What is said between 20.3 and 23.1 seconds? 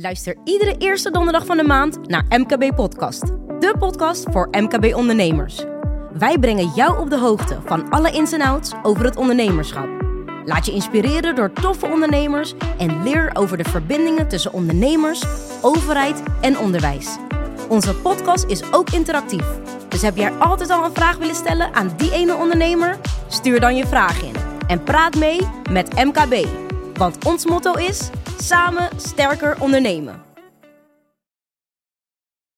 altijd al een vraag willen stellen aan die ene ondernemer?